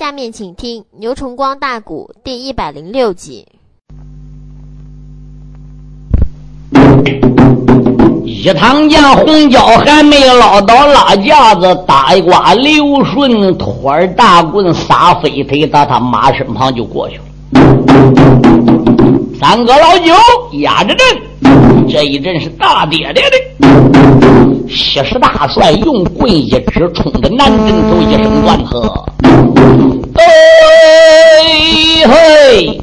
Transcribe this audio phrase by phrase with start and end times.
[0.00, 3.46] 下面请听牛崇光大鼓第一百零六集。
[8.24, 17.24] 一趟见红椒还没捞到拉架子，大瓜刘顺拖着大棍撒飞腿，到他马身旁就过去了。
[19.38, 20.14] 三个老九
[20.60, 23.36] 压着阵，这一阵是大爹爹的。
[24.66, 29.04] 西施大帅用棍一指，冲着南阵头一声断喝
[30.14, 30.22] ：“哎
[32.06, 32.80] 嘿！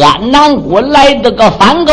[0.00, 1.92] 安南国来的个反狗，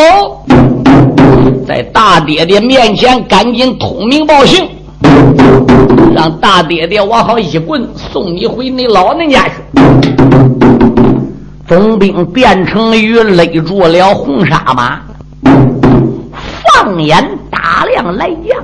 [1.67, 4.67] 在大爹爹面前赶紧通名报姓，
[6.13, 9.53] 让大爹爹我好一棍送你回你老人家去。”
[11.67, 15.01] 总兵卞成宇勒住了红纱马，
[16.75, 17.37] 放眼。
[17.51, 18.63] 大量来将，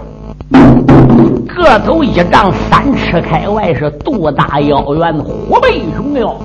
[1.56, 6.36] 个头一丈三尺开外，是肚大腰圆，虎背熊腰，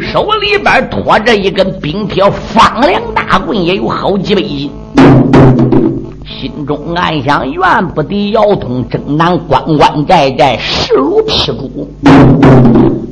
[0.00, 4.70] 手里边托着一根冰铁方梁大棍，也有好几百斤。
[6.24, 11.88] 心中暗想：怨不得姚通征南关关寨寨势如劈竹。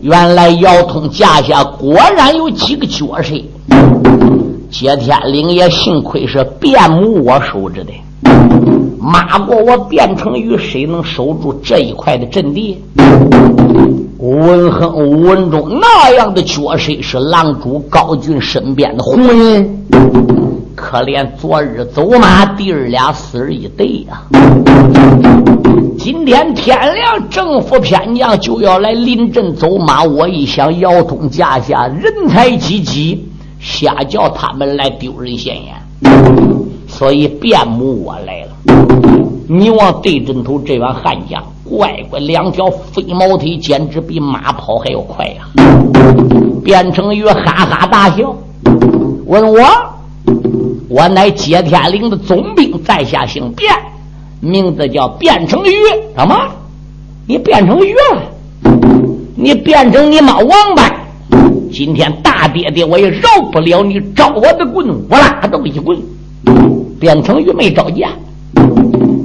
[0.00, 3.34] 原来姚通架下果然有几个角色，
[4.70, 7.92] 接天灵也幸亏是卞母我守着的。
[8.98, 12.82] 骂过我变成鱼，谁能守住这一块的阵地？
[14.18, 19.86] 文亨、文忠那样的角色是狼主高俊身边的红人，
[20.74, 24.22] 可怜昨日走马弟儿俩死而已对呀！
[25.98, 33.28] 今天天亮，政府偏将就要来临阵走马，我一想，姚通架下人才济济，
[33.60, 35.74] 瞎叫他们来丢人现眼。
[36.96, 38.48] 所以变母我来了，
[39.46, 45.46] 你往对阵头这员悍将，乖乖两条飞毛腿，简直比马跑还要快呀！
[46.64, 48.34] 变成鱼哈哈大笑，
[49.26, 49.62] 问我，
[50.88, 53.66] 我乃接天岭的总兵，在下姓卞，
[54.40, 55.74] 名字叫变成鱼，
[56.16, 56.34] 什么？
[57.26, 58.22] 你变成鱼了？
[59.36, 60.94] 你变成你妈王八？
[61.70, 65.98] 今天大爹爹我也饶不了你，招我的棍，我拉倒一棍。
[67.00, 68.08] 卞成玉没召见，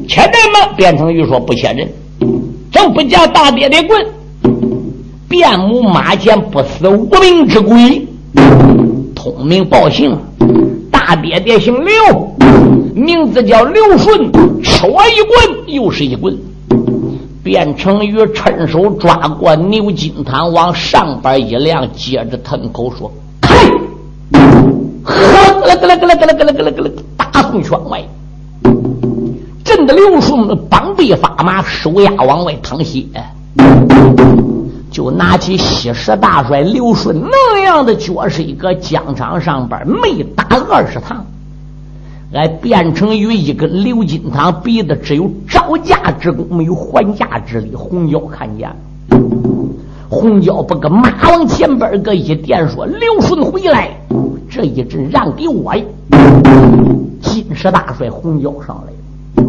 [0.08, 0.74] 且人吗？
[0.78, 1.88] 卞成玉说不切人，
[2.72, 4.06] 正不叫大爹爹滚。
[5.30, 8.06] 卞母马前不死无名之鬼，
[9.16, 10.18] 通名报姓，
[10.92, 12.36] 大爹爹姓刘，
[12.94, 16.38] 名字叫刘顺，吃我一棍又是一棍。
[17.44, 23.10] 卞成玉趁手抓过牛金汤，往上边一亮，接着吞口说
[23.42, 23.56] ：“开！”
[25.04, 25.14] 呵，
[25.62, 27.04] 咯咯咯咯咯咯咯咯咯咯。
[27.18, 28.04] 大宋圈外，
[29.64, 33.06] 震得刘顺膀臂发麻，手压往外淌血，
[34.92, 41.26] 就拿起西石大帅刘顺那样的角色，搁疆场上边没打二十趟，
[42.34, 47.74] 俺变成于一根刘金堂，比的只有招架之功，没有还价之力。
[47.76, 48.70] 红椒看见，
[50.12, 53.90] 红椒不跟马往前边个一点，说刘顺回来，
[54.50, 55.74] 这一阵让给我。
[57.22, 59.44] 金石大帅红椒上来，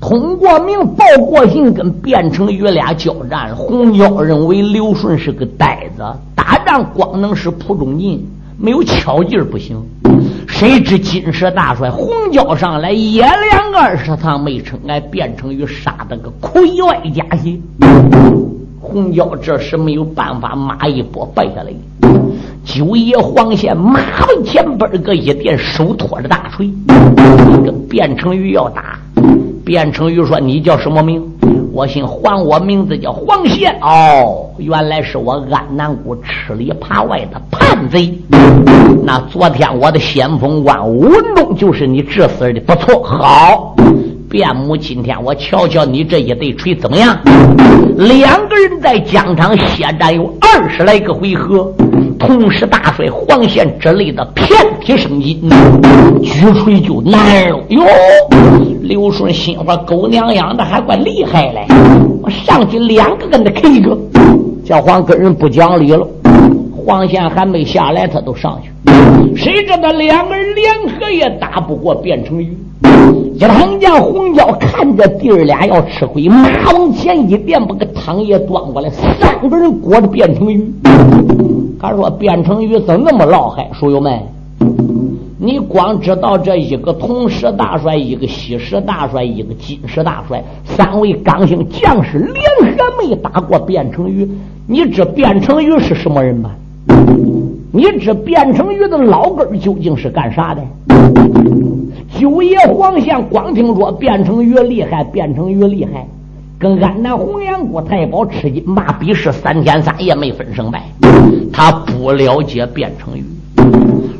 [0.00, 3.54] 通过名报过信，跟卞成宇俩交战。
[3.54, 6.02] 红椒认为刘顺是个呆子，
[6.34, 8.26] 打仗光能使蒲中劲，
[8.58, 9.80] 没有巧劲不行。
[10.48, 17.56] 谁知金石大帅红椒上来一两二十趟没成，俺卞成宇杀得个盔外加血。
[18.82, 21.72] 红椒这时没有办法，马一拨败下来。
[22.64, 26.68] 九爷黄县马往前边个一点，手托着大锤，
[27.64, 28.98] 跟卞成玉要打。
[29.64, 31.22] 卞成玉说：“你叫什么名？”
[31.72, 33.78] 我姓黄，我名字叫黄县。
[33.80, 38.12] 哦，原来是我安南谷吃里扒外的叛贼。
[39.04, 43.02] 那昨天我的先锋官文忠就是你致死的，不错。
[43.04, 43.76] 好。
[44.32, 47.18] 卞母，今天我瞧瞧你这一对锤怎么样？
[47.98, 51.70] 两个人在疆场血战有二十来个回合，
[52.18, 54.48] 同时大帅黄宪之类的遍
[54.80, 55.38] 体生津，
[56.22, 57.60] 举锤就难了。
[57.68, 57.84] 哟，
[58.80, 61.66] 刘顺心话狗娘养的还怪厉害嘞！
[62.22, 63.98] 我上去两个跟他 K 一个，
[64.64, 66.08] 小黄跟人不讲理了。
[66.84, 68.70] 黄线还没下来，他都上去。
[69.36, 72.56] 谁知道两个人联合也打不过卞成宇。
[73.34, 80.72] 一趟将红椒看着弟儿俩要吃亏，马往前一点，把个汤也端过来，三个人裹着卞成宇。
[81.80, 83.68] 他说：“卞成宇怎么那么老害？
[83.72, 84.20] 书友们，
[85.38, 94.28] 你光知道这一个铜石大帅，一个西石大帅，一个金石大帅，三位刚性将士联合没打过卞成宇。
[94.68, 96.50] 你知卞成宇是什么人吗？
[97.74, 100.60] 你知卞成宇的老根究竟是干啥的？
[102.20, 106.06] 九爷皇相光听说卞成宇厉害，卞成宇厉害，
[106.58, 110.82] 跟安南红颜国太保吃金马比试三天三夜没分胜败。
[111.50, 113.24] 他不了解卞成玉，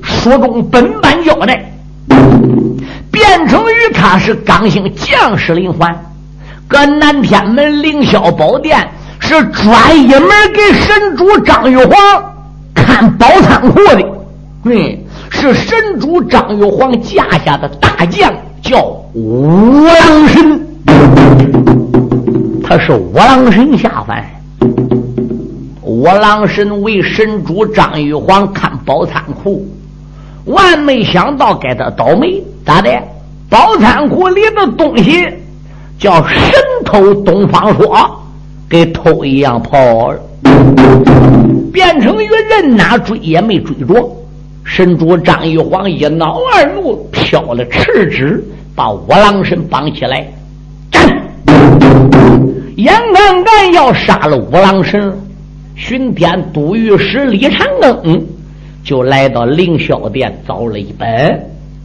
[0.00, 1.70] 书中本版交代，
[3.10, 5.94] 卞成玉他是刚性将士林环，
[6.66, 8.88] 搁南天门凌霄宝殿
[9.20, 10.22] 是专一门
[10.54, 11.92] 给神主张玉皇
[12.84, 14.04] 看宝仓库的。
[14.64, 14.98] 嗯。
[15.30, 18.30] 是神主张玉皇驾下的大将，
[18.60, 18.84] 叫
[19.14, 20.66] 五郎神。
[22.62, 24.24] 他是五郎神下凡。
[25.80, 29.66] 五郎神为神主张玉皇看宝仓库，
[30.44, 32.90] 万没想到给他倒霉，咋的？
[33.48, 35.26] 宝仓库里的东西
[35.98, 36.38] 叫神
[36.84, 37.98] 偷东方朔
[38.68, 40.20] 给偷一样跑了，
[41.72, 44.16] 变成鱼人哪追也没追着。
[44.64, 48.44] 神主张玉皇一恼二怒，飘了赤纸，
[48.74, 50.26] 把五郎神绑起来，
[50.90, 51.20] 站！
[52.76, 55.12] 眼看看要杀了五郎神，
[55.74, 58.20] 巡天都御史李长庚
[58.84, 61.40] 就来到凌霄殿找了一本，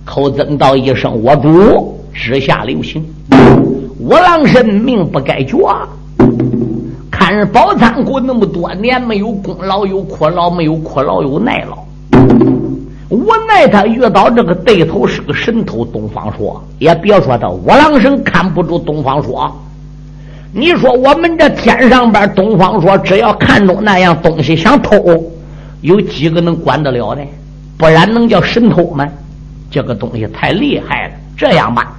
[0.05, 3.03] 口尊道一声：“我主，直下留情。”
[3.99, 5.57] 五郎神命不该绝，
[7.19, 11.83] 看着宝仓库那么多年没有功劳有苦劳，没有苦劳有耐劳。
[13.09, 19.51] 无奈他遇到这个对头是个神偷东方朔，也别说他五郎神看不住东方朔。
[20.53, 24.95] 你说我们这天上边东方朔，只要看中那样东西想偷，
[25.81, 27.21] 有几个能管得了的？
[27.77, 29.07] 不然能叫神偷吗？
[29.71, 31.13] 这个东西太厉害了。
[31.35, 31.97] 这样吧，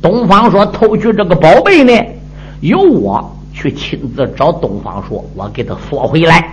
[0.00, 1.92] 东方朔偷去这个宝贝呢，
[2.60, 6.50] 由我去亲自找东方朔，我给他索回来。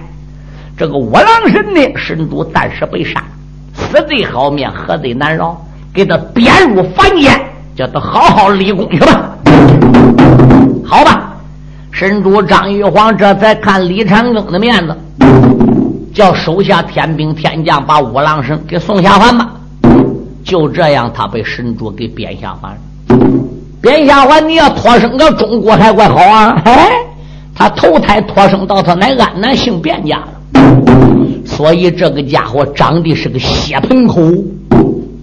[0.78, 3.24] 这个五郎神呢，神主暂时被杀。
[3.74, 5.60] 死罪好面，活罪难饶，
[5.94, 7.38] 给他贬入凡间，
[7.76, 9.36] 叫他好好立功去吧。
[10.86, 11.34] 好吧，
[11.92, 14.96] 神主张玉皇这才看李长庚的面子，
[16.14, 19.52] 叫手下天兵天将把五郎神给送下凡吧。
[20.44, 22.78] 就这样，他被神主给贬下凡。
[23.82, 26.62] 贬下凡，你要托生个中国还怪好啊！
[26.66, 26.90] 哎，
[27.56, 30.28] 他投胎托生到他乃安南姓卞家了。
[31.44, 34.22] 所以这个家伙长得是个血盆口，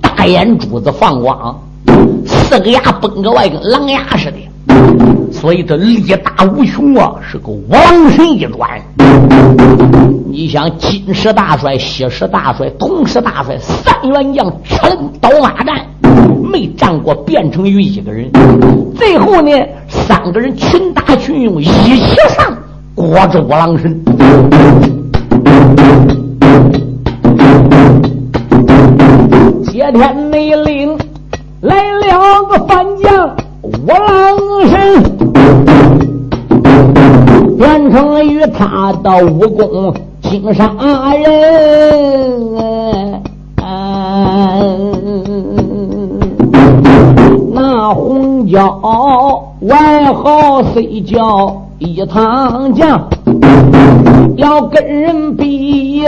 [0.00, 1.56] 大眼珠子放光，
[2.26, 4.38] 四个牙崩个外跟狼牙似的。
[5.32, 8.68] 所以他力大无穷啊，是个王神一转。
[10.28, 14.80] 你想金石大帅、西石大帅、铜石大帅三员将，全
[15.20, 15.76] 刀马战，
[16.50, 18.30] 没战过变成于一个人。
[18.96, 19.50] 最后呢，
[19.88, 22.56] 三个人群打群用，一起上
[22.94, 24.02] 裹着五郎神。
[29.64, 30.98] 接天内令
[31.60, 35.02] 来了个反将五郎神，
[37.56, 40.70] 变成与他的武功惊杀
[41.14, 41.28] 人。
[47.94, 53.08] 红椒外号虽叫一堂将。
[54.36, 56.04] 要跟人比，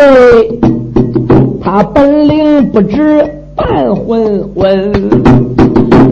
[1.61, 4.93] 他本领不知半混混。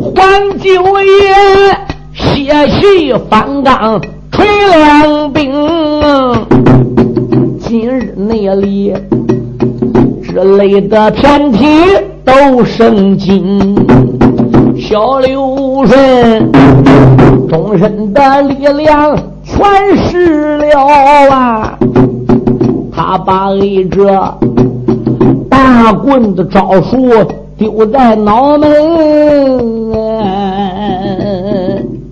[0.00, 0.24] 黄
[0.58, 0.70] 九
[1.00, 1.34] 爷
[2.12, 4.00] 血气方刚，
[4.32, 5.52] 锤两兵。
[7.60, 8.92] 今日内里
[10.22, 11.66] 之类的天体
[12.24, 13.76] 都生金，
[14.78, 16.52] 小刘顺
[17.48, 19.18] 终身的力量。
[19.50, 20.66] 全失了
[21.30, 21.78] 啊！
[22.92, 24.06] 他把一这
[25.48, 27.08] 大棍子招数
[27.56, 28.68] 丢在脑门。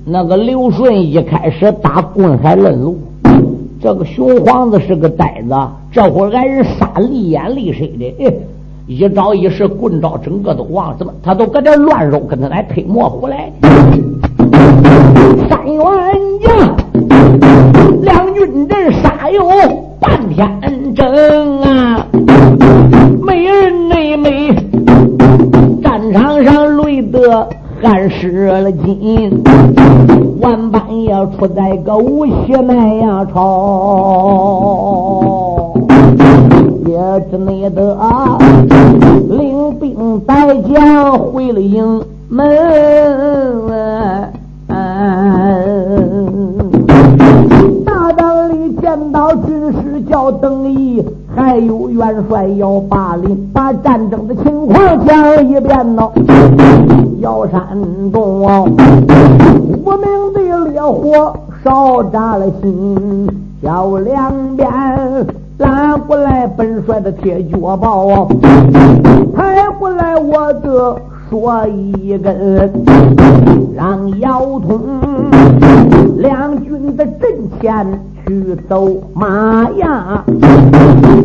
[0.07, 2.97] 那个刘顺一开始打棍还愣路，
[3.83, 5.55] 这个熊皇子是个呆子，
[5.93, 8.33] 这会儿挨人杀立眼立身的，
[8.87, 13.53] 一招一式棍招整个都忘，怎么他都搁这乱揉，跟他来推模糊来。
[15.49, 15.83] 三元
[16.43, 16.77] 将。
[18.03, 19.49] 两军阵杀有
[19.99, 22.07] 半天整啊，
[23.23, 24.55] 没人内美，
[25.83, 27.49] 战场上累得
[27.83, 29.43] 汗湿了筋，
[30.41, 33.41] 万般也出在个无血脉呀朝，
[36.97, 37.95] 也只没得
[39.29, 42.49] 领兵带将回了营门。
[47.85, 56.11] 大帐里见到军师叫邓毅，还有元帅姚八林，把战争的情况讲一遍喽。
[57.21, 57.61] 姚山
[58.11, 58.41] 东，
[59.85, 63.29] 无名的烈火烧炸了心，
[63.63, 64.67] 叫两边
[65.59, 68.29] 拉过来本帅的铁脚包，
[69.37, 70.97] 抬过来我的。
[71.29, 72.73] 说一根，
[73.75, 74.81] 让姚通
[76.19, 77.29] 两军的阵
[77.61, 77.85] 前
[78.25, 80.23] 去走马呀！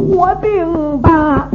[0.09, 1.47] 我定把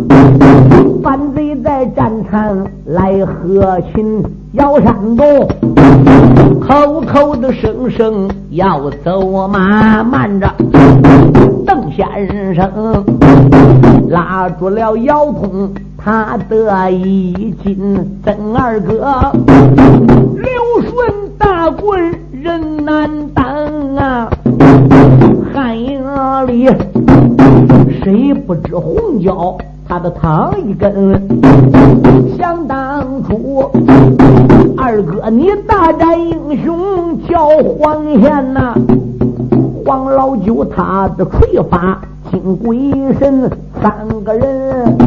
[1.03, 4.23] 反贼在战场来和亲，
[4.57, 5.47] 姚山东
[6.61, 10.51] 口口的声声要走马，慢着，
[11.67, 13.05] 邓先生
[14.09, 15.71] 拉住了姚通。
[15.99, 19.31] 他得一金曾二哥，
[20.37, 23.45] 刘顺大棍人难当
[23.97, 24.31] 啊！
[25.53, 26.03] 汉营
[26.47, 26.67] 里
[28.03, 29.59] 谁不知红椒
[29.89, 31.21] 他的汤一根？
[32.37, 33.71] 想当初
[34.77, 38.75] 二哥你大战英雄叫黄贤呐，
[39.85, 42.01] 黄老九他的锤法
[42.31, 43.51] 金鬼神
[43.81, 43.93] 三
[44.25, 44.99] 个人。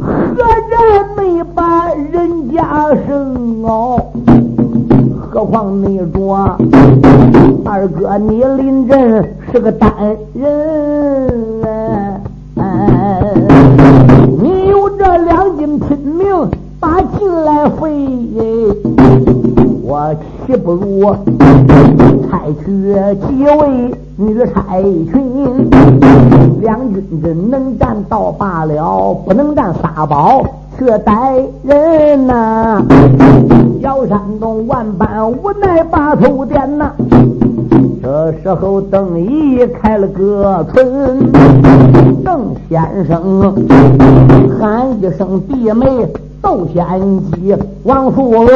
[0.00, 0.80] 何人
[1.16, 4.00] 没把人家生哦？
[5.30, 6.56] 何况你说
[7.64, 9.92] 二哥你临阵是个单
[10.34, 12.15] 人，
[14.40, 17.86] 你有这两斤拼命把劲来费，
[19.82, 20.14] 我
[20.46, 21.14] 岂不如
[22.28, 22.66] 差去
[23.26, 25.70] 几位女差群？
[26.60, 30.44] 两军阵能战倒罢了，不能战撒宝
[30.78, 31.12] 却带
[31.62, 32.82] 人呐！
[33.80, 36.92] 姚山东万般无奈把头点呐。
[38.06, 41.28] 这时候邓毅开了个唇，
[42.22, 43.52] 邓先生
[44.56, 46.06] 喊一声弟妹，
[46.40, 46.84] 窦仙
[47.32, 48.46] 姬、王富娥、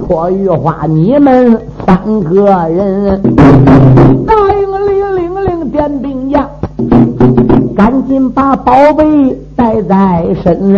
[0.00, 3.20] 托玉花，你们三个人
[4.26, 6.48] 答应领领领点兵呀。
[7.76, 10.74] 赶紧把宝贝带在身，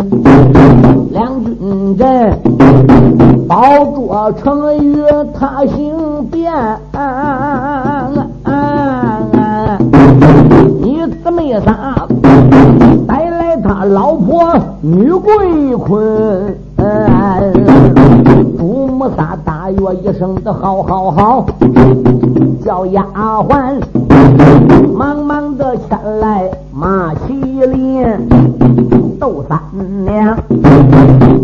[1.11, 2.39] 两军阵
[3.49, 5.03] 保着成语
[5.35, 6.53] 他行便。
[10.81, 12.07] 你姊妹仨
[13.07, 16.57] 带来他老婆女桂坤，
[18.57, 21.47] 祖母仨大约一声的好好好，
[22.65, 23.05] 叫丫
[23.49, 23.81] 鬟
[24.95, 26.49] 忙忙的前来。
[26.73, 28.07] 马麒麟，
[29.19, 29.59] 斗三
[30.05, 30.39] 娘，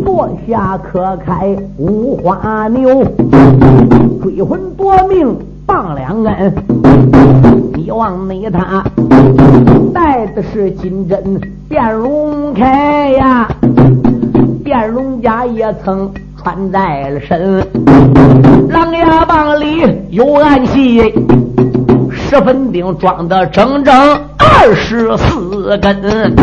[0.05, 3.05] 坐下可开五花牛，
[4.23, 5.37] 追魂夺命
[5.67, 6.55] 棒两根。
[7.75, 8.85] 你望你他
[9.93, 12.63] 带的是金针变龙铠
[13.17, 13.49] 呀，
[14.63, 17.59] 变龙甲也曾穿在了身，
[18.69, 21.13] 狼牙棒里有暗器。
[22.29, 23.95] 十分钉装的整整
[24.39, 26.35] 二十四根，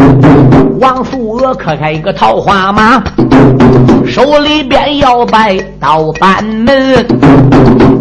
[0.79, 3.03] 王素娥可开一个桃花马，
[4.05, 7.05] 手里边摇摆刀板门，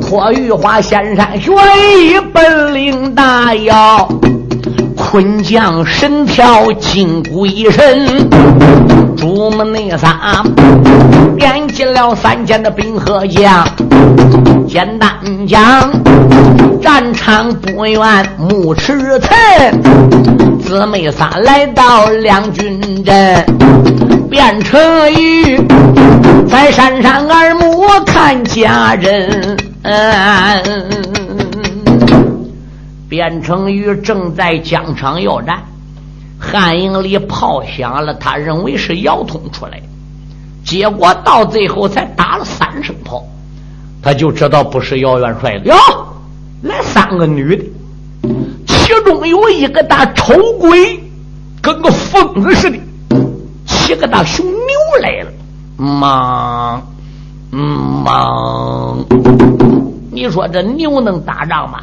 [0.01, 3.75] 托玉花仙山学艺本领大哟，
[5.11, 8.31] 春将神跳金鬼神，
[9.17, 10.41] 朱门那仨
[11.37, 13.67] 点进了三千的兵和将。
[14.69, 15.11] 简单
[15.49, 15.91] 讲，
[16.81, 19.83] 战场不远木池村，
[20.63, 23.45] 姊妹仨来到两军阵，
[24.31, 25.61] 变成鱼
[26.49, 29.57] 在山上耳目看家人。
[33.11, 35.65] 变成鱼正在疆场要战，
[36.39, 39.83] 汉营里炮响了，他认为是姚通出来，
[40.65, 43.25] 结果到最后才打了三声炮。
[44.01, 45.75] 他就知道不是姚元帅的哟，
[46.63, 47.65] 来三个女的，
[48.65, 51.03] 其中有一个大丑鬼，
[51.61, 52.79] 跟个疯子似的，
[53.67, 54.57] 七个大熊牛
[55.03, 55.33] 来了，
[55.77, 56.81] 忙，
[57.51, 59.05] 忙，
[60.13, 61.81] 你说这牛能打仗吗？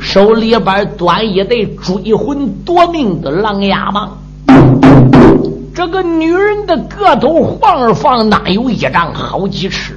[0.00, 4.10] 手里边端一对追魂夺命的狼牙棒，
[5.74, 9.94] 这个女人的个头晃儿晃哪有一丈好几尺？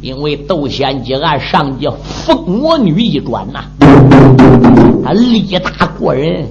[0.00, 3.64] 因为窦仙姬按上界疯魔女一转呐，
[5.04, 6.46] 他力大过人。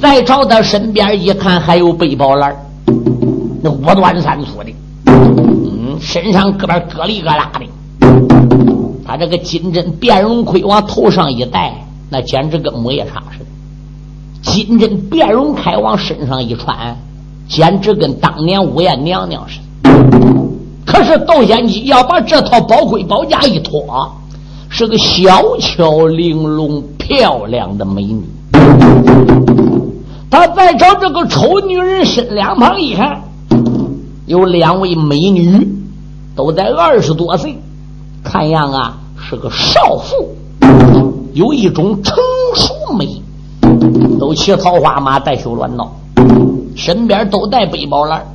[0.00, 2.54] 再朝他身边一看，还有背包篮
[3.62, 4.74] 那五短三粗的，
[5.06, 8.83] 嗯，身上各边咯里咯啦的。
[9.06, 13.46] 他这个金针变容盔往头上一戴，那简直跟母夜叉似的。
[14.42, 16.96] 金针变容铠往身上一穿，
[17.48, 19.90] 简直跟当年五艳娘娘似的。
[20.86, 24.10] 可是窦仙姬要把这套宝盔宝甲一脱，
[24.68, 28.22] 是个小巧玲珑、漂亮的美女。
[30.30, 33.22] 他再朝这个丑女人身两旁一看，
[34.26, 35.66] 有两位美女，
[36.34, 37.58] 都在二十多岁，
[38.24, 40.34] 看样啊是个少妇，
[41.34, 42.16] 有一种成
[42.56, 43.22] 熟美，
[44.18, 45.92] 都骑桃花马，带绣鸾闹，
[46.74, 48.26] 身边都带背包篮。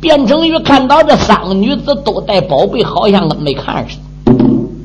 [0.00, 4.34] 卞成宇看到这三个女子都带宝贝，好像跟没看似的，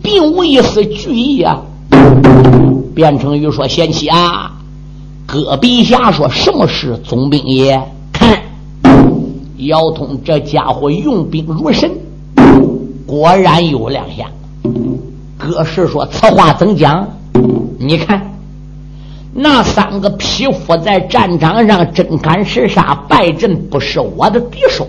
[0.04, 1.62] 并无一丝惧意啊。
[2.94, 4.52] 卞成宇说：“贤妻啊。”
[5.26, 7.82] 戈壁下说：“什么事，总兵爷？
[8.14, 8.42] 看，
[9.58, 11.90] 姚通这家伙用兵如神，
[13.08, 14.26] 果然有两下。”
[15.40, 17.08] 戈氏说：“此话怎讲？
[17.80, 18.34] 你看，
[19.34, 24.88] 那三个匹夫在战场上真敢是杀，败阵不是我的敌手。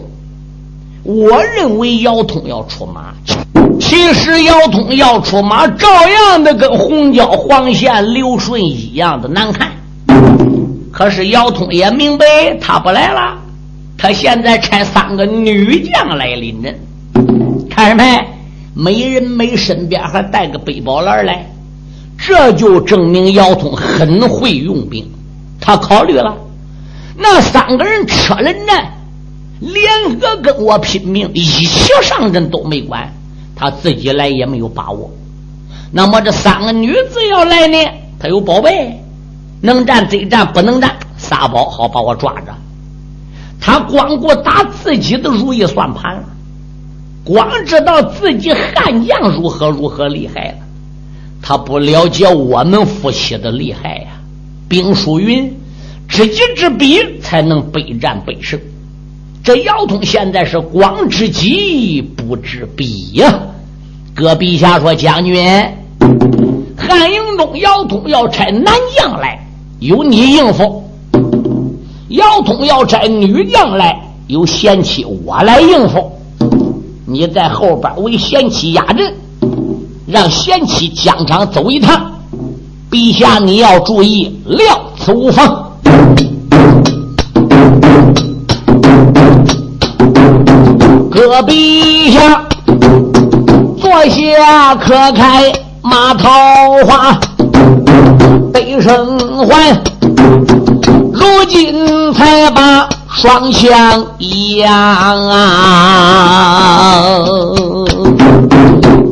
[1.05, 3.15] 我认为姚通要出马，
[3.79, 9.71] 其实姚通要出马，照样的跟红椒、黄线、刘顺一样的难看。”
[10.91, 12.25] 可是姚通也明白，
[12.61, 13.39] 他不来了。
[13.97, 16.79] 他现在差三个女将来领阵，
[17.69, 18.27] 看着没？
[18.75, 21.51] 每人没身边还带个背包篮来，
[22.17, 25.11] 这就证明姚通很会用兵。
[25.61, 26.37] 他考虑了，
[27.17, 28.93] 那三个人车轮战，
[29.61, 33.13] 联合跟我拼命，一起上阵都没管，
[33.57, 35.11] 他自己来也没有把握。
[35.91, 37.79] 那么这三个女子要来呢？
[38.19, 39.03] 他有宝贝。
[39.61, 42.55] 能战贼战，不能战撒宝，好把我抓着。
[43.61, 46.23] 他光顾打自己的如意算盘了，
[47.29, 50.55] 光知道自己悍将如何如何厉害了，
[51.43, 54.07] 他不了解我们夫妻的厉害呀。
[54.67, 55.55] 兵书云：
[56.09, 58.59] 知己知彼，才能备战备胜。
[59.45, 63.41] 这姚通现在是光知己不知彼呀。
[64.15, 65.47] 搁陛下说：“将军，
[66.79, 69.39] 汉营中姚通要差南将来。”
[69.81, 70.83] 由你应付，
[72.09, 76.18] 姚通要摘女将来，有贤妻我来应付。
[77.11, 79.15] 你在后边为贤妻压阵，
[80.07, 81.99] 让贤妻疆场走一趟。
[82.91, 85.73] 陛下你要注意，料此无妨。
[91.11, 92.45] 阁陛下
[93.81, 96.29] 坐下，可开马桃
[96.87, 97.19] 花。
[98.53, 99.83] 悲声唤，
[101.13, 104.71] 如今才把双枪一扬
[105.29, 107.03] 啊！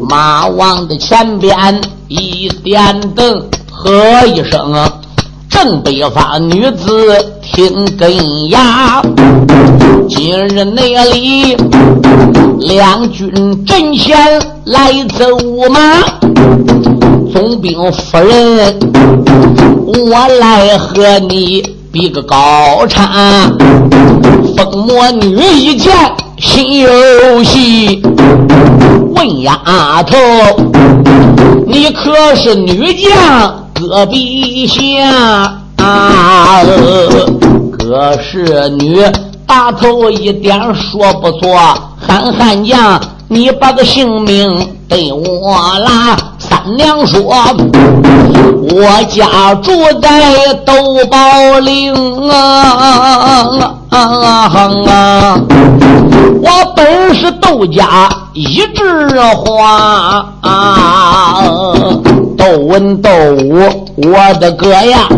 [0.08, 3.90] 马王的前边一点灯，喝
[4.26, 4.72] 一声，
[5.48, 9.02] 正北方女子听根牙。
[10.08, 11.56] 今日那里
[12.60, 14.16] 两军阵前
[14.66, 15.26] 来走
[15.70, 16.04] 马。
[17.32, 18.78] 总兵夫人，
[19.84, 23.56] 我来和你比个高产。
[24.54, 25.94] 疯魔女一见
[26.38, 28.02] 心有喜，
[29.14, 30.14] 问丫头，
[31.66, 35.58] 你可是女将戈壁下？
[37.78, 39.02] 可是女，
[39.46, 41.56] 大头一点说不错，
[41.98, 46.16] 喊汉将，你把个性命对我啦！
[46.38, 47.20] 三娘说
[48.70, 51.92] ：“我家住在窦宝岭
[52.30, 52.36] 啊
[53.90, 54.00] 啊
[54.86, 55.40] 啊！
[56.40, 60.32] 我本是窦家一枝花，
[62.36, 65.08] 窦文窦武，我的哥呀！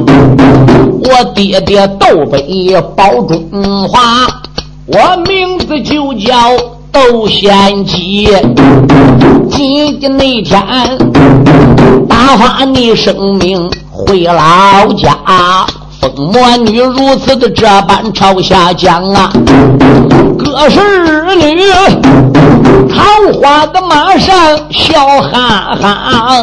[1.04, 4.26] 我爹爹窦北保中华，
[4.86, 6.34] 我名字就叫。”
[6.92, 8.28] 窦贤吉，
[9.50, 10.60] 今的那天
[12.08, 15.16] 打发你生命回老家，
[16.00, 19.32] 疯魔女如此的这般朝下讲啊，
[20.38, 20.80] 哥是
[21.36, 21.60] 女，
[22.88, 23.04] 桃
[23.40, 24.34] 花的马上
[24.70, 26.42] 笑哈哈。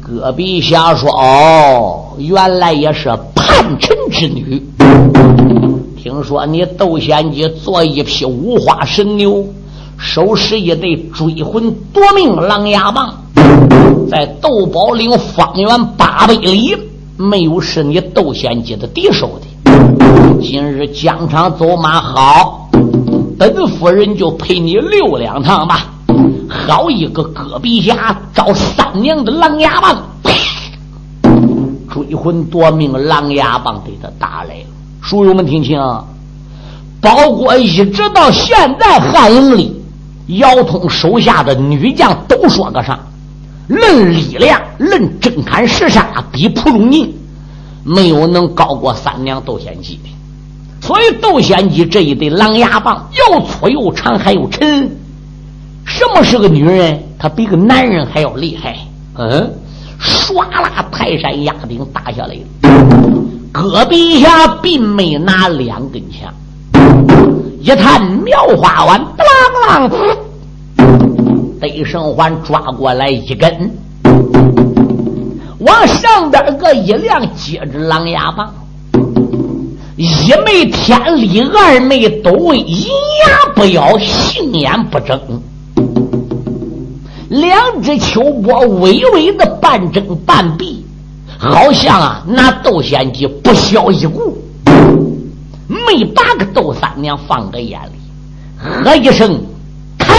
[0.00, 4.62] 隔壁瞎说：“哦，原来也是叛臣之女。”
[6.06, 9.44] 听说你窦仙姬做一匹五花神牛，
[9.98, 13.12] 手持一对追魂夺命狼牙棒，
[14.08, 16.76] 在窦宝岭方圆八百里，
[17.16, 20.40] 没有是你窦仙姬的敌手的。
[20.40, 22.70] 今日疆场走马好，
[23.36, 25.92] 本夫人就陪你溜两趟吧。
[26.48, 30.04] 好一个戈壁侠找三娘的狼牙棒，
[31.92, 34.75] 追魂夺命狼牙棒给他打来了。
[35.06, 35.80] 书友们听清，
[37.00, 39.80] 包括一直到现在汉营里，
[40.26, 42.98] 姚通手下的女将都说个啥？
[43.68, 47.14] 论力量，论真砍实杀，比蒲松龄
[47.84, 50.10] 没有能高过三娘窦仙姬的。
[50.84, 54.90] 所以窦仙姬这一对狼牙棒又粗又长还又沉。
[55.84, 57.00] 什么是个女人？
[57.16, 58.76] 她比个男人还要厉害。
[59.14, 59.54] 嗯，
[60.00, 62.36] 唰啦，泰山压顶打下来。
[63.62, 66.30] 戈壁下并没拿两根枪，
[67.58, 70.16] 一探苗花丸，啷啷，
[71.58, 73.70] 得胜环抓过来一根，
[75.60, 78.52] 往上边个一亮，接着狼牙棒，
[79.96, 85.18] 一枚天理，二枚都为银牙不咬，杏眼不睁。
[87.30, 90.85] 两只秋波微微的半睁半闭，
[91.38, 94.38] 好像啊拿窦仙姬不消一顾，
[95.68, 97.92] 没把个窦三娘放在眼里。
[98.58, 99.38] 喝一声，
[99.98, 100.14] 开！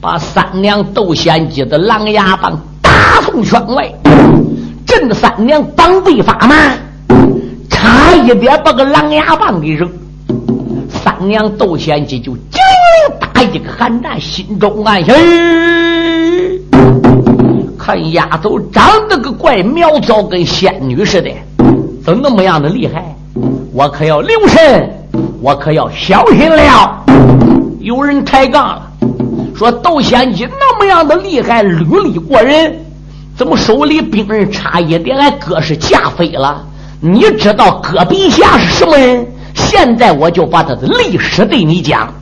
[0.00, 3.90] 把三娘窦仙姬的狼牙棒打从圈外，
[4.84, 6.54] 震得三娘膀背发麻，
[7.70, 9.88] 差一点把个狼牙棒给扔。
[11.02, 12.60] 三娘窦仙姬就惊
[13.18, 15.16] 打一个寒战，心中暗想：
[17.76, 21.30] 看丫头长得个怪苗条，跟仙女似的，
[22.04, 23.16] 怎那么样的厉害？
[23.72, 25.08] 我可要留神，
[25.40, 27.04] 我可要小心了。
[27.80, 28.82] 有人抬杠了，
[29.56, 32.78] 说窦仙姬那么样的厉害，履历过人，
[33.36, 36.64] 怎么手里兵刃差一点俺哥是架飞了？
[37.00, 39.26] 你知道戈壁侠是什么人？
[39.54, 42.12] 现在我就把他的历史对你讲。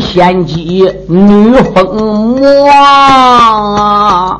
[0.00, 4.38] 仙姬女疯魔啊！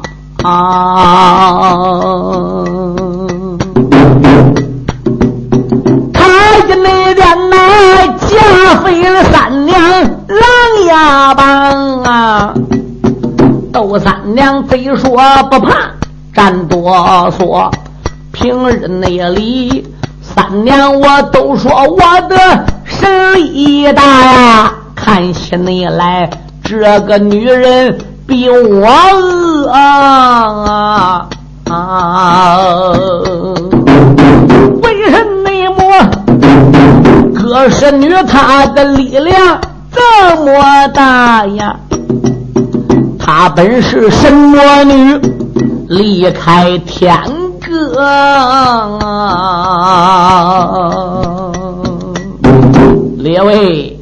[6.12, 6.20] 他
[6.58, 8.36] 一那边那加
[8.82, 9.80] 飞了三娘
[10.28, 10.40] 狼
[10.86, 12.54] 牙棒啊！
[13.72, 15.16] 窦三娘非说
[15.50, 15.90] 不怕，
[16.34, 17.70] 战哆嗦。
[18.32, 19.86] 平日内里，
[20.20, 26.30] 三娘我都说我的神力大呀，看起你来
[26.62, 31.28] 这个女人比我恶啊！
[34.82, 35.22] 为什
[35.76, 35.82] 么？
[37.34, 39.60] 可是女她的力量
[39.92, 41.76] 这么大呀？
[43.18, 45.20] 她本是神魔女，
[45.90, 47.14] 离开天
[47.60, 48.00] 歌。
[53.18, 53.93] 列位，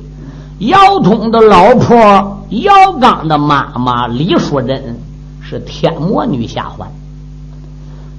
[0.63, 4.97] 姚通的老婆姚刚的妈妈李淑珍
[5.41, 6.89] 是天魔女下凡，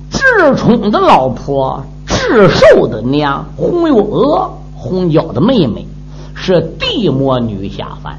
[0.09, 1.83] 智冲的老婆。
[2.05, 5.87] 智寿的娘洪月娥，洪娇的妹妹
[6.33, 8.15] 是地魔女下凡；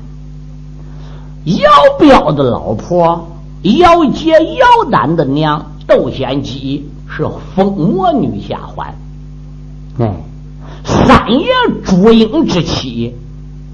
[1.45, 3.29] 姚彪的老婆
[3.63, 8.95] 姚杰、姚丹的娘窦仙姬是风魔女下凡。
[9.99, 10.15] 哎，
[10.85, 11.47] 三爷
[11.85, 13.15] 朱英之妻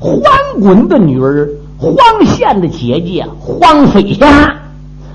[0.00, 0.18] 黄
[0.62, 4.56] 滚的女儿黄宪的姐姐黄飞霞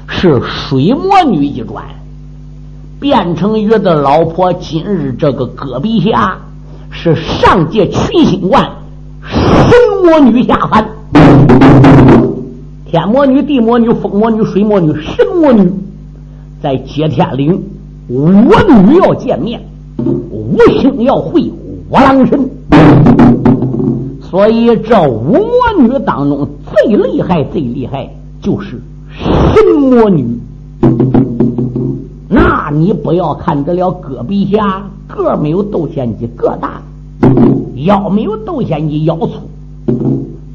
[0.08, 1.84] 是水魔女一转。
[3.00, 6.38] 变成约的老婆，今日这个戈壁侠
[6.92, 8.64] 是上界群星观
[9.28, 9.72] 神
[10.04, 10.86] 魔女下凡，
[12.86, 15.72] 天魔女、地魔女、风魔女、水魔女、神魔女，
[16.62, 17.62] 在接天岭
[18.08, 19.60] 五女要见面，
[19.98, 22.50] 五星要会五郎神，
[24.30, 25.44] 所以这五魔
[25.80, 28.10] 女当中最厉害、最厉害
[28.42, 30.26] 就是神魔女
[32.28, 36.82] 那你不要看得了戈壁侠个没有窦仙姬个大，
[37.76, 39.34] 腰没有窦仙姬腰粗，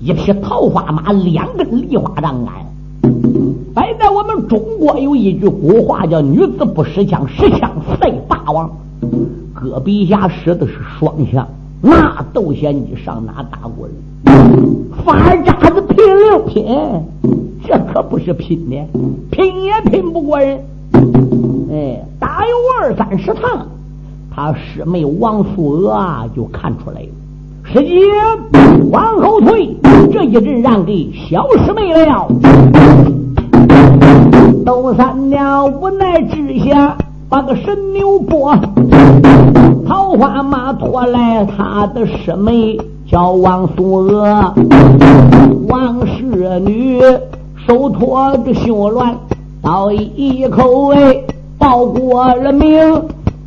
[0.00, 2.54] 一匹桃花马，两根梨花杖杆。
[3.72, 8.68] 摆在我们中国有一句古话叫“女子不识枪，识枪赛霸王”。
[9.54, 11.46] 戈壁侠使的是双枪，
[11.82, 13.94] 那窦仙你上哪打过人？
[15.04, 16.66] 发渣子拼了拼，
[17.66, 18.76] 这可不是拼的，
[19.30, 20.60] 拼也拼不过人。
[21.70, 23.66] 哎，打有二三十趟，
[24.34, 27.08] 他师妹王素娥啊就看出来了。
[27.64, 28.10] 师姐
[28.90, 29.74] 往后退，
[30.12, 32.28] 这一阵让给小师妹了。
[34.66, 36.98] 窦三娘无奈之下，
[37.30, 38.52] 把个神牛拨，
[39.86, 42.76] 桃花马拖来他的师妹
[43.08, 44.52] 叫王素娥，
[45.68, 47.00] 王氏女
[47.68, 49.14] 手托着绣鸾，
[49.62, 51.22] 倒一口哎。
[51.56, 53.04] 报过了名，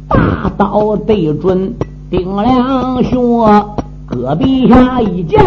[0.07, 1.73] 大刀对准
[2.11, 3.43] 丁良兄，
[4.05, 5.41] 戈壁下一见，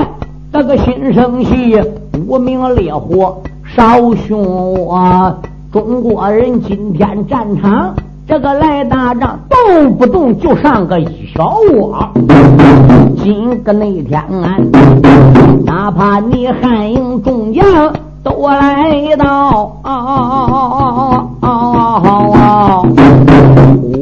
[0.53, 1.81] 那个心生气，
[2.27, 5.39] 无名烈火烧胸啊！
[5.71, 7.95] 中国人今天战场，
[8.27, 12.09] 这个来打仗，动不动就上个一小窝。
[13.23, 14.71] 今个那天俺，
[15.65, 17.65] 哪怕你汉营众将。
[18.27, 19.77] 都来到，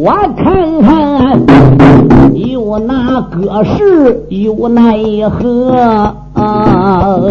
[0.00, 1.42] 我看看
[2.32, 4.96] 有哪个是有奈
[5.28, 6.14] 何？
[6.32, 7.28] 当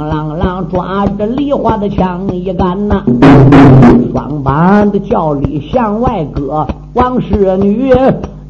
[0.00, 3.02] 啷啷抓着梨花的枪一杆呐，
[4.12, 7.94] 双板的叫里向外搁，王氏女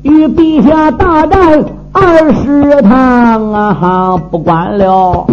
[0.03, 1.65] 与陛下大战。
[1.93, 5.27] 二十趟啊，不管了，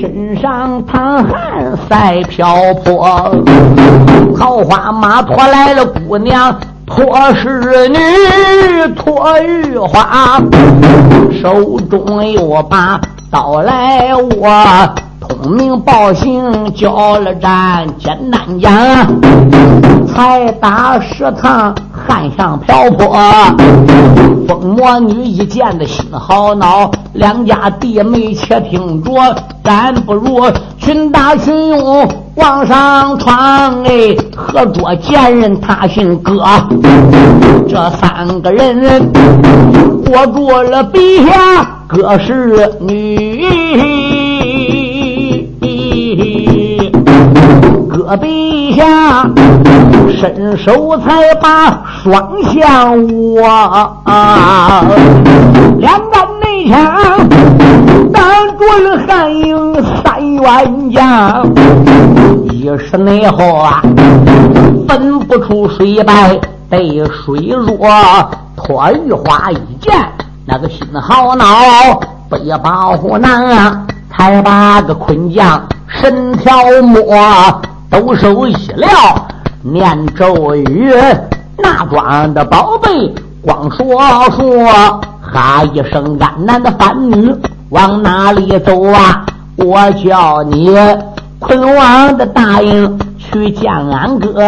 [0.00, 3.30] 身上淌汗赛瓢泼，
[4.34, 7.98] 桃花马驮来了姑娘，托侍女
[8.96, 10.40] 托玉花，
[11.42, 12.98] 手中有把
[13.30, 14.48] 刀来握。
[15.30, 18.72] 功名报姓交了战，简单讲，
[20.08, 23.16] 才打十趟，汉上瓢泼。
[24.48, 29.12] 疯魔女一见的心好恼，两家弟妹且听着，
[29.62, 30.40] 咱不如
[30.76, 33.84] 群打群勇往上闯。
[33.84, 36.42] 哎，合作贱人他姓葛，
[37.68, 39.12] 这三个人
[40.10, 41.32] 握住了笔下
[41.86, 43.29] 葛氏女。
[48.16, 49.28] 陛下
[50.20, 53.40] 伸手才把双枪握，
[55.78, 57.28] 两杆内枪
[58.12, 58.22] 挡
[58.58, 61.46] 住了汉营三员将。
[62.50, 63.80] 一时内后啊，
[64.88, 67.88] 分不出谁败被水弱。
[68.56, 69.94] 脱玉花一见，
[70.44, 71.46] 那个心好恼，
[72.28, 75.62] 背保护难啊，才把个坤将。
[75.88, 77.02] 神条摸，
[77.90, 78.88] 抖手一撂，
[79.62, 80.94] 念咒语，
[81.58, 84.00] 那装的宝贝，光说
[84.30, 87.34] 说，哈一声，安南的番女
[87.70, 89.26] 往哪里走啊？
[89.56, 90.72] 我叫你
[91.40, 94.40] 昆王的答应去见俺哥，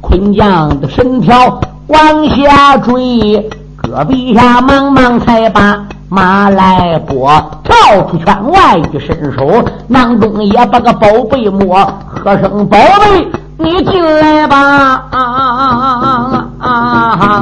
[0.00, 5.86] 坤将的神条往下追，戈壁下忙忙才把。
[6.14, 15.06] 马来波跳出圈外，一伸手，囊中也把个宝贝摸，喝声宝贝，你进来吧！
[15.10, 16.68] 啊啊啊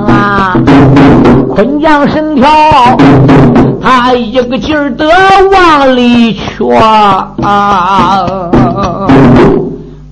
[0.07, 0.57] 啊！
[1.53, 2.49] 坤将神条，
[3.83, 5.05] 他一个劲儿的
[5.53, 6.69] 往里劝。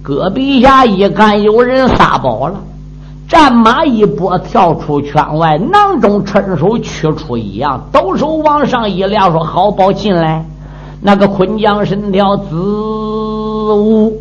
[0.03, 2.55] 戈壁下一看有人撒宝了。
[3.29, 10.45] 战马一拨，跳出圈外，囊中趁手取出一样，抖手往上一撩，说：“好宝进来。”
[11.03, 14.13] 那个昆江神条子乌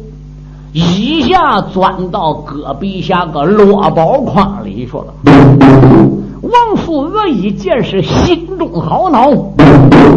[0.74, 6.17] 一下钻到戈壁下个落宝筐里去了。
[6.42, 9.32] 王素娥一见是心中好恼，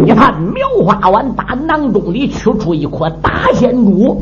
[0.05, 4.19] 一看苗花丸打囊中里取出一颗大仙珠，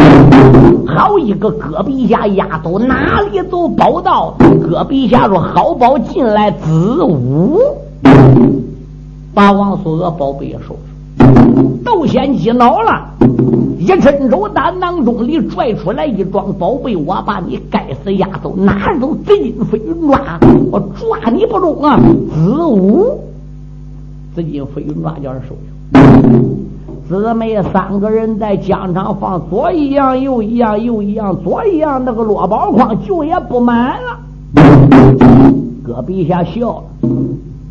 [0.87, 4.33] 好一个戈壁下丫头哪里走宝道？
[4.61, 7.59] 戈壁下说好宝进来子午，
[9.33, 10.75] 把王素娥宝贝也收。
[11.83, 13.05] 窦仙姬恼了。
[13.79, 19.15] 一伸手，打囊中里拽出来一桩宝贝，我把你该死丫头拿走！
[19.25, 21.97] 紫金飞云抓，我抓你不中啊！
[21.97, 23.19] 子午，
[24.35, 25.99] 紫金飞云抓叫人收下。
[27.07, 34.19] 姊妹三个人在疆场放左一样，右一样，右一样，左一样，那个落宝筐就也不满了。
[35.83, 37.09] 搁陛下笑了，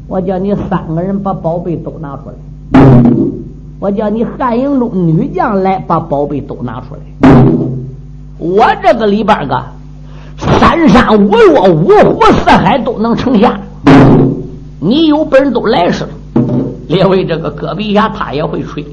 [0.09, 2.35] 我叫你三个人把宝贝都拿出来，
[3.81, 7.31] 我叫你汉营中女将来把宝贝都拿出来。
[8.37, 9.63] 我这个里边个
[10.37, 13.57] 三山五岳五湖四海都能成下，
[14.81, 16.11] 你有本事都来是了。
[16.89, 18.85] 列位，这个戈壁侠他也会吹，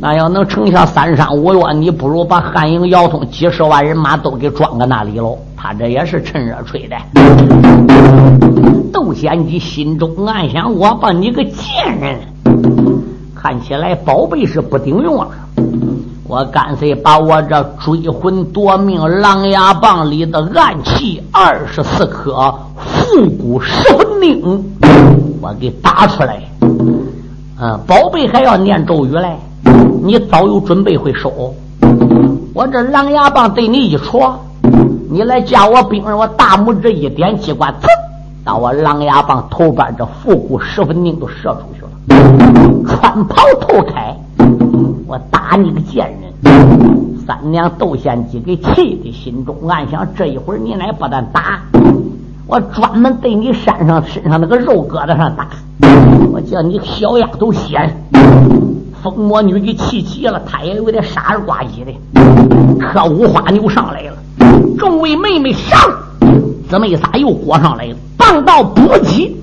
[0.00, 5.38] 那要能成下三山五岳，你不如把汉营姚通几十万人马都给装个那里喽。
[5.56, 6.96] 他这也是趁热吹的。
[8.92, 12.18] 窦仙姬心中暗想：我把你个贱人，
[13.44, 15.28] 看起来宝贝是不顶用了。
[16.26, 24.64] 我干脆把我这追魂夺命狼牙棒里的暗器二十四颗复古十分钉，
[25.42, 26.40] 我给打出来。
[27.60, 29.36] 嗯，宝贝还要念咒语嘞，
[30.02, 31.54] 你早有准备会收。
[32.54, 34.42] 我这狼牙棒对你一戳，
[35.10, 37.86] 你来加我兵，我大拇指一点机关，噌，
[38.44, 41.88] 把我狼牙棒头边这复古十分钉都射出去了，
[42.86, 44.14] 穿袍透开。
[45.06, 46.54] 我打你个贱人！
[47.26, 51.62] 三娘窦仙姬给气的，心中暗想：这一会儿你乃不但打，
[52.46, 55.48] 我专门对你山上身上那个肉疙瘩上打。
[56.30, 57.96] 我叫你小丫头仙，
[59.02, 61.94] 疯魔女给气急了，她也有点傻儿呱唧的。
[62.78, 64.16] 可五花牛上来了，
[64.76, 65.78] 众位妹妹上，
[66.68, 69.36] 姊妹仨又过上来了，棒到不急，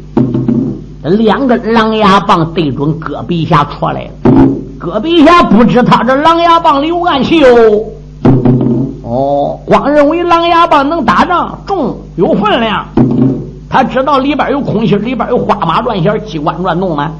[1.03, 4.10] 两根狼牙棒对准戈壁下戳来了。
[4.79, 7.84] 戈壁下不知他这狼牙棒里有暗器哦，
[9.03, 12.86] 哦，光认为狼牙棒能打仗，重有分量。
[13.69, 17.12] 他知道里边有空心，里边有花马乱弦，机关转动吗？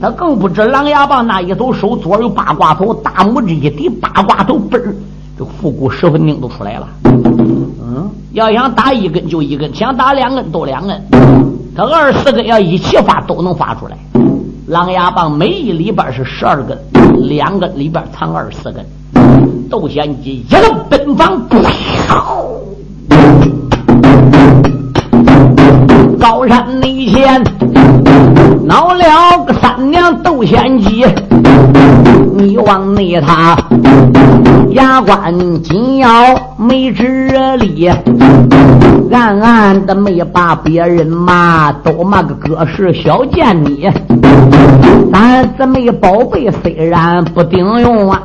[0.00, 4.94] 他更不知狼牙棒那一头手左有八卦头，大拇指一抵八卦头，嘣儿，
[5.38, 6.88] 这复古十分钉都出来了。
[8.34, 11.00] 要想打一根就一根，想打两根都两根。
[11.76, 13.96] 他二十四根要一起发都能发出来。
[14.66, 16.76] 狼牙棒每一里边是十二根，
[17.28, 18.84] 两根里边藏二十四根。
[19.70, 21.40] 窦仙姬一个奔放，
[26.18, 27.40] 高山内前
[28.66, 31.04] 闹了个三娘窦仙姬，
[32.34, 33.56] 你往内他
[34.70, 36.08] 牙关紧咬
[36.56, 37.90] 没直力。
[39.12, 43.88] 暗暗的没把别人骂，都骂个哥是小贱你。
[45.12, 48.20] 咱姊妹宝贝虽然不顶用啊，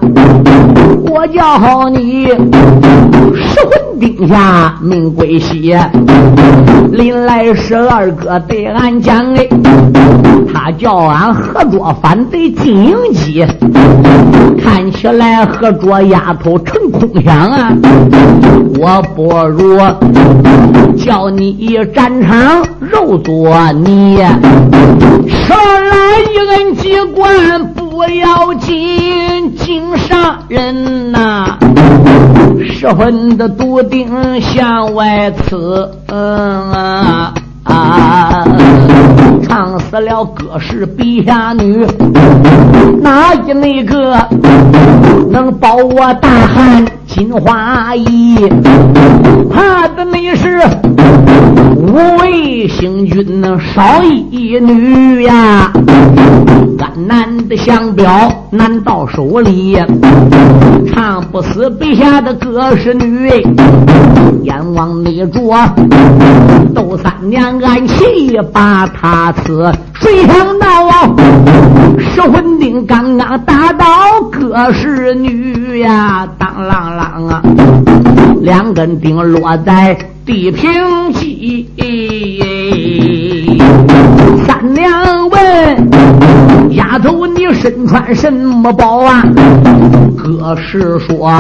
[1.05, 3.59] 我叫好你十
[3.99, 5.75] 魂钉下命归西。
[6.91, 9.45] 临来时二哥对俺讲哎，
[10.51, 13.45] 他叫俺合作反对金营姬，
[14.63, 17.73] 看起来合作丫头成空想啊，
[18.79, 19.77] 我不如。
[20.97, 31.08] 叫你一战场肉做泥，少来一恩机关不要紧，惊杀人，
[32.79, 35.91] 十分的笃定向外刺。
[36.07, 36.71] 嗯
[37.65, 38.45] 啊！
[39.43, 41.85] 唱死了各氏陛下女，
[43.01, 44.15] 哪一那个
[45.29, 48.47] 能保我大汉金花衣？
[49.51, 50.61] 怕的你是
[51.75, 53.41] 五位星君
[53.73, 55.71] 少一女呀！
[56.77, 59.77] 俺男的相表难到手里，
[60.91, 63.29] 唱不死陛下的各氏女，
[64.43, 65.27] 阎王内着
[66.73, 67.59] 窦三娘。
[67.59, 69.71] 暗器把他刺，
[70.01, 71.15] 谁想到啊？
[71.97, 73.85] 十魂钉刚刚打到
[74.31, 77.41] 各氏女呀，当啷啷啊！
[78.41, 79.97] 两根钉落在
[80.29, 81.67] 地平气。
[84.45, 85.89] 三娘问
[86.75, 89.23] 丫头，你身穿什么宝啊？
[90.15, 91.31] 哥是说，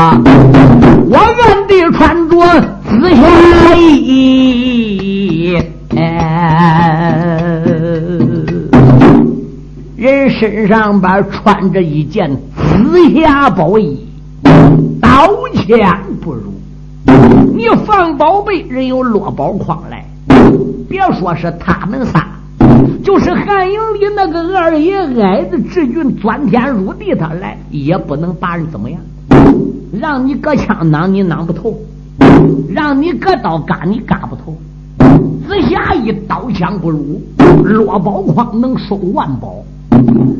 [1.07, 2.35] 我原地穿着
[2.89, 5.55] 紫霞衣。
[9.97, 12.35] 人身上边穿着一件
[12.81, 13.99] 紫霞宝衣，
[14.99, 16.58] 刀枪不入。
[17.55, 20.05] 你放宝贝，人有落宝筐来。
[20.87, 22.27] 别说是他们仨，
[23.03, 28.99] 就是汉营里那个二爷矮子志俊钻天入地，他来也不能把人怎么样。
[29.91, 31.73] 让你搁枪囊，你囊不透；
[32.69, 34.55] 让你搁刀嘎，你嘎不透。
[35.47, 37.21] 紫霞一刀枪不入，
[37.63, 39.63] 落宝筐能收万宝。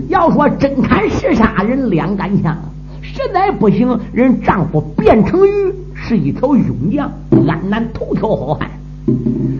[0.08, 2.54] 要说真砍实杀，人两杆枪；
[3.02, 5.74] 实在不行，人丈夫变成鱼
[6.10, 7.08] 是一条勇将，
[7.48, 8.68] 安南头条好汉。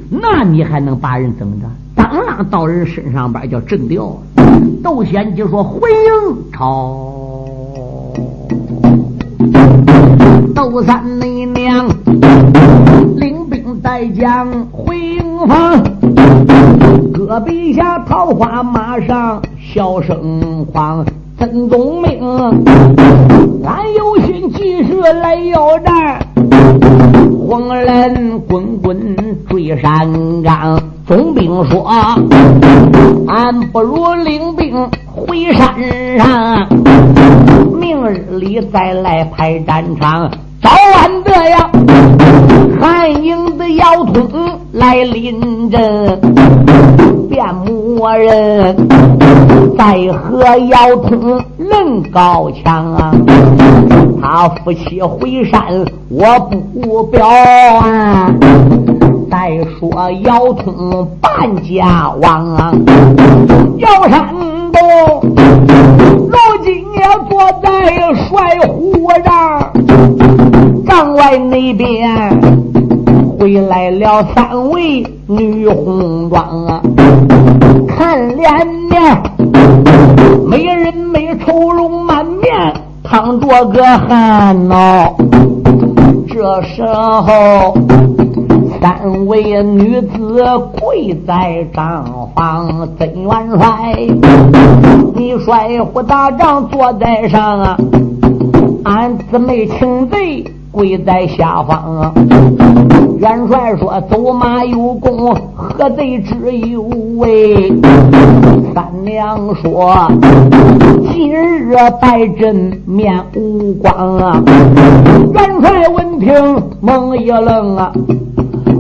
[0.10, 1.68] 那你还能把人怎么着？
[1.94, 4.18] 当啷到人身上边叫震掉？
[4.84, 7.46] 窦仙就说回营朝。
[10.56, 11.88] 窦三内娘
[13.16, 15.84] 领兵带将回营房，
[17.14, 19.40] 戈壁下桃花马上
[19.72, 21.06] 笑声狂。
[21.40, 22.20] 曾宗明，
[23.64, 26.20] 俺有心继续来要战，
[27.48, 29.16] 黄人滚滚
[29.48, 30.78] 追山岗。
[31.08, 31.90] 总兵说，
[33.30, 36.68] 俺不如领兵回山上，
[37.80, 40.30] 明日里再来排战场。
[40.62, 41.70] 早晚的呀，
[42.82, 44.30] 韩营的姚通
[44.74, 46.20] 来临阵，
[47.30, 48.76] 变魔人
[49.78, 53.12] 在和姚通论高强啊！
[54.22, 55.62] 他夫妻回山，
[56.10, 58.34] 我不表啊！
[59.32, 62.74] 再说姚通半家亡啊，
[63.78, 64.28] 姚山
[64.72, 64.80] 东
[66.28, 67.70] 如今也坐在
[68.14, 69.72] 帅虎帐。
[70.88, 72.10] 帐外那边
[73.38, 76.82] 回来了三位女红妆啊，
[77.88, 79.02] 看脸面，
[80.48, 85.10] 没人没愁容满面，淌着个汗呐。
[86.28, 87.76] 这时候，
[88.82, 90.44] 三位女子
[90.80, 93.96] 跪在帐房，曾元帅，
[95.16, 97.78] 你帅虎大帐坐在上啊，
[98.84, 100.46] 俺姊妹请罪。
[100.72, 102.14] 跪在下方啊，
[103.18, 106.84] 元帅说：“走马有功，何罪之有？”
[107.18, 107.74] 喂，
[108.76, 110.08] 三娘说
[111.12, 114.44] ：“今日败阵面无光啊！”
[115.34, 117.92] 元帅闻听猛一愣啊，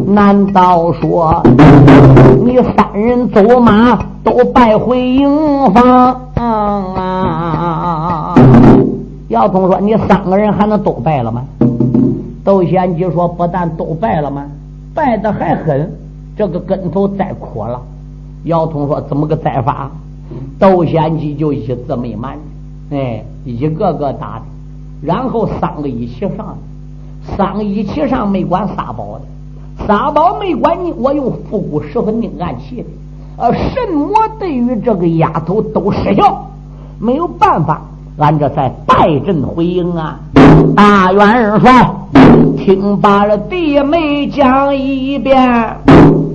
[0.10, 1.44] 难道说
[2.44, 6.22] 你三人走马都败回营房？
[6.34, 6.44] 啊
[6.96, 8.36] 啊？
[9.28, 11.44] 姚通说：“你三个人还能都败了吗？”
[12.44, 14.46] 窦贤吉说：“不但都败了吗？
[14.96, 15.92] 败的还狠，
[16.36, 17.80] 这个跟头栽苦了。”
[18.46, 19.92] 姚通说：“怎么个栽法？”
[20.58, 22.36] 窦贤吉就一字没瞒，
[22.90, 24.46] 哎，一个个打的，
[25.04, 26.58] 然后三个一起上，
[27.38, 29.22] 三个一起上没管仨宝的，
[29.88, 32.88] 撒宝没管你，我用复古十分定暗器的，
[33.38, 36.48] 呃，什么对于这个丫头都失效，
[37.00, 37.82] 没有办法，
[38.18, 40.20] 俺这才败阵回营啊！
[40.76, 41.90] 大元帅。
[42.58, 45.78] 听罢了弟妹讲一遍，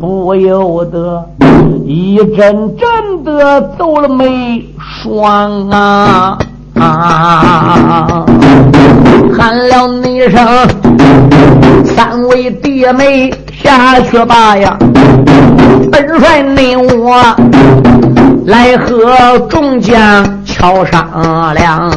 [0.00, 1.24] 不由得
[1.84, 6.38] 一阵阵的走了眉霜啊！
[9.36, 10.46] 喊了一声，
[11.84, 13.32] 三位弟妹
[13.62, 14.76] 下去吧呀！
[15.90, 17.22] 本帅内我
[18.46, 20.24] 来和众将。
[20.64, 21.90] 好商量，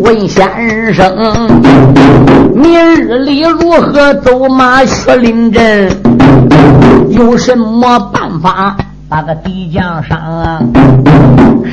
[0.00, 1.48] 问先生，
[2.54, 5.88] 明日里如何走马去临阵？
[7.08, 8.76] 有什么办法
[9.08, 10.18] 把个敌将伤？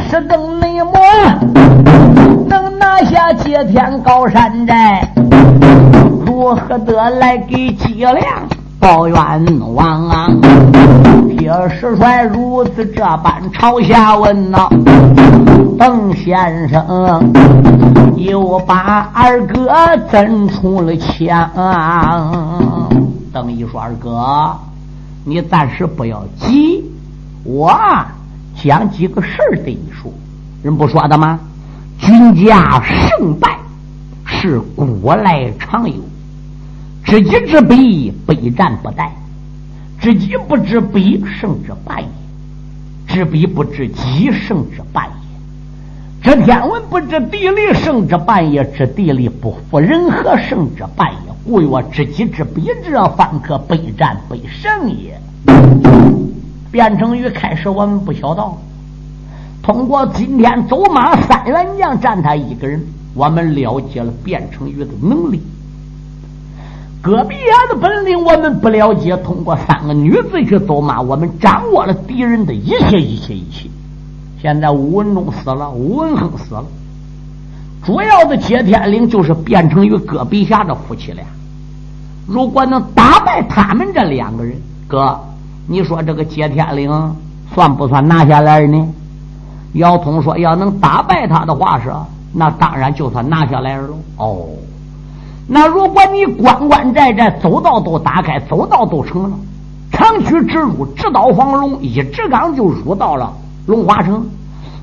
[0.09, 0.93] 是等内魔
[2.47, 5.05] 能拿下接天高山寨，
[6.25, 8.17] 如何得来给脊梁
[8.79, 9.17] 报冤
[9.73, 10.27] 枉啊？
[11.38, 14.69] 铁石帅如此这般朝下问呐。
[15.77, 17.33] 邓先生
[18.15, 19.73] 又把二哥
[20.09, 21.49] 怎出了枪？
[23.33, 24.55] 邓一说：“二哥，
[25.25, 26.86] 你暂时不要急，
[27.46, 27.74] 我
[28.62, 30.12] 讲几个事儿对你说。
[30.62, 31.39] 人不说的吗？
[31.98, 33.58] 军家胜败
[34.26, 35.96] 是古来常有，
[37.04, 39.08] 知己知彼，备战不殆；
[40.00, 42.10] 知己不知彼，胜之半也；
[43.08, 45.12] 知彼不知己，胜之半也。”
[46.22, 51.34] 知天文不知地理，胜之半也；知地理不服人和，胜之半也。
[51.46, 55.22] 故曰：知己知彼者，方可备战备胜也。
[56.76, 58.43] 卞成宇开始我们不晓得，
[59.63, 65.41] 通过今天走马三员将战他一个人，我们了解了卞成宇的能力。
[67.01, 73.69] 戈壁崖的本领我们不了解，通过三个女子去走马，我们掌握了敌人的一切一切一切。
[74.41, 76.65] 现在吴文忠死了，吴文亨死了，
[77.86, 81.23] 主要的接天灵就是变成于戈壁侠的夫妻俩。
[82.28, 85.17] 如果能打败他们这两个人，哥，
[85.68, 87.16] 你说这个接天岭
[87.53, 88.88] 算不算拿下来呢？
[89.74, 91.91] 姚通说：“要能打败他的话是，
[92.32, 93.89] 那当然就算拿下来了。
[94.18, 94.47] 哦，
[95.47, 99.32] 那如果你关关寨寨走道都打开，走道都成了，
[99.91, 103.34] 长驱直入，直捣黄龙，一直刚就入到了
[103.66, 104.26] 龙华城。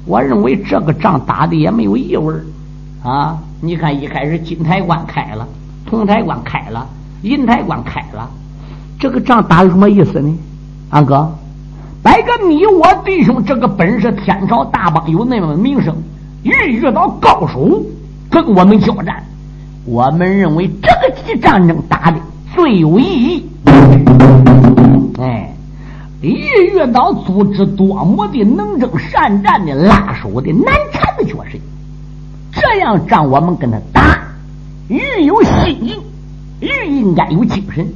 [0.04, 2.34] 我认为这个仗打的也没有异味
[3.02, 3.38] 啊！
[3.60, 5.48] 你看一开始金台关开了，
[5.86, 6.86] 铜台关开了，
[7.22, 8.28] 银台关开了，
[8.98, 10.36] 这个仗打有什么意思呢？
[10.92, 11.32] 安哥。”
[12.04, 15.94] 摆个你我弟兄这个本事，天朝大邦有那么名声，
[16.42, 17.80] 遇遇到高手
[18.28, 19.24] 跟我们交战，
[19.84, 22.18] 我们认为这个级战争打的
[22.52, 23.46] 最有意义。
[25.20, 25.54] 哎，
[26.20, 31.58] 一遇到组织多么的能征善战的拉手的难缠的角色，
[32.52, 34.18] 这样仗我们跟他打，
[34.88, 35.96] 愈有心意，
[36.58, 37.86] 愈应该有精神。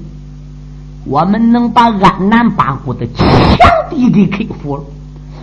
[1.07, 3.27] 我们能把安南八股的强
[3.89, 4.83] 敌给克服了，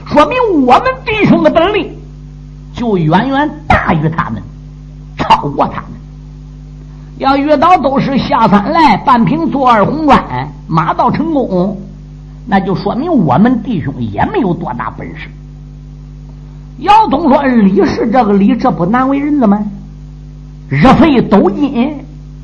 [0.06, 1.90] 说明我们弟兄的本领
[2.74, 4.44] 就远远大于他们，
[5.18, 5.92] 超过他们。
[7.18, 10.22] 要遇到都是下三来半平坐二红关，
[10.68, 11.80] 马到成功，
[12.46, 15.30] 那就说明我们弟兄也没有多大本事。
[16.80, 19.64] 姚东说：“李氏这个李，这不难为人的吗？
[20.68, 21.96] 日费斗金，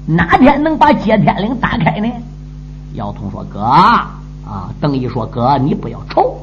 [0.05, 2.07] 哪天能把接天岭打开呢？”
[2.93, 6.35] 姚通说：“哥啊，邓毅说哥，你不要愁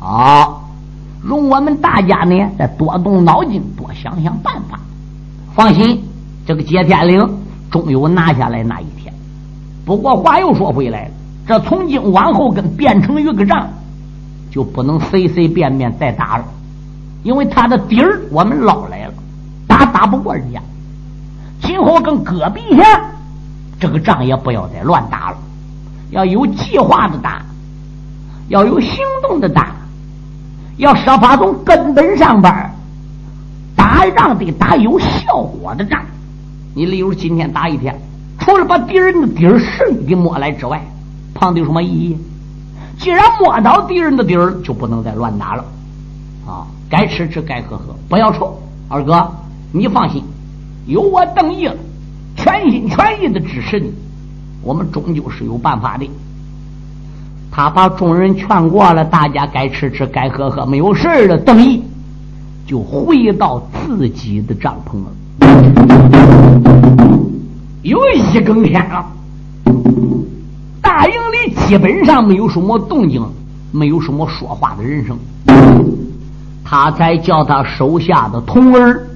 [0.00, 0.48] 啊，
[1.22, 4.80] 容我们大家呢再多动脑筋，多想想办法。
[5.54, 6.02] 放心，
[6.44, 7.38] 这个接天岭
[7.70, 9.14] 终有拿下来那一天。
[9.84, 11.10] 不过话又说回来了，
[11.46, 13.68] 这从今往后跟变成一个仗，
[14.50, 16.44] 就不能随随便便再打了，
[17.22, 19.14] 因为他的底儿我们捞来了，
[19.68, 20.60] 打打不过人家。
[21.60, 22.82] 今后跟戈壁下
[23.78, 25.36] 这个仗也不要再乱打了。”
[26.12, 27.42] 要有计划的打，
[28.48, 29.74] 要有行动的打，
[30.76, 32.70] 要设法从根本上边
[33.74, 36.02] 打仗得打有效果的仗。
[36.74, 37.98] 你例如今天打一天，
[38.38, 40.82] 除了把敌人的底儿顺给摸来之外，
[41.34, 42.18] 旁的有什么意义？
[42.98, 45.64] 既然摸到敌人的底儿，就不能再乱打了。
[46.46, 48.60] 啊，该吃吃，该喝喝，不要愁。
[48.88, 49.32] 二哥，
[49.72, 50.22] 你放心，
[50.86, 51.70] 有我邓毅
[52.36, 53.92] 全心全意的支持你。
[54.62, 56.08] 我们终究是有办法的。
[57.50, 61.36] 他把众人劝过了，大家该吃吃，该喝喝，没有事了。
[61.36, 61.82] 邓毅
[62.66, 65.12] 就回到自己的帐篷了。
[67.82, 69.04] 有一更天了，
[70.80, 73.20] 大营里基本上没有什么动静，
[73.72, 75.18] 没有什么说话的人声。
[76.64, 79.06] 他才叫他手下的童儿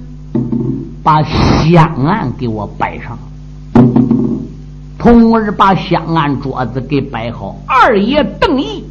[1.01, 3.17] 把香案给我摆上。
[4.97, 8.83] 同儿把香案桌子给摆好，二爷邓毅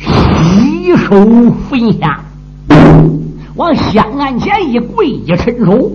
[0.00, 1.14] 洗手
[1.70, 2.10] 焚香，
[3.54, 5.92] 往香案前一跪，一伸手，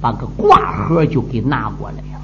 [0.00, 2.20] 把个挂盒就给拿过来了。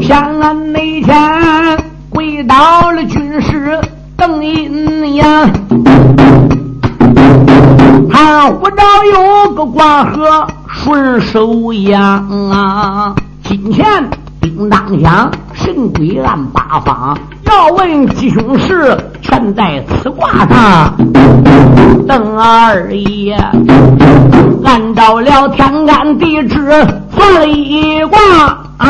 [0.00, 3.76] 香案那天跪到了军师
[4.16, 5.50] 邓英呀，
[8.08, 10.46] 他不着有个挂盒。
[10.72, 13.14] 顺手扬啊！
[13.42, 13.84] 金钱
[14.40, 17.18] 叮当响，神鬼按八方。
[17.44, 20.94] 要问吉凶事，全在此卦上。
[22.06, 23.34] 邓二爷
[24.64, 28.18] 按照了天干地支算了一卦
[28.78, 28.86] 啊！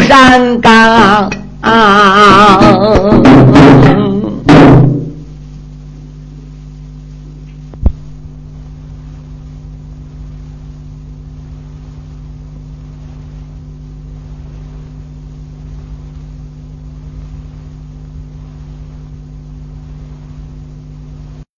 [0.00, 0.55] 山